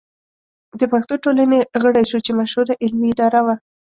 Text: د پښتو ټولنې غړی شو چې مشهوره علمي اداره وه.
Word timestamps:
د 0.79 0.81
پښتو 0.91 1.13
ټولنې 1.23 1.59
غړی 1.83 2.03
شو 2.09 2.19
چې 2.25 2.31
مشهوره 2.39 2.73
علمي 2.83 3.09
اداره 3.13 3.41
وه. 3.45 3.55